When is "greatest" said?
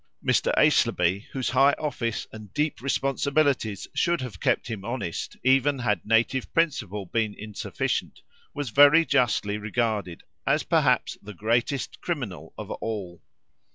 11.35-12.01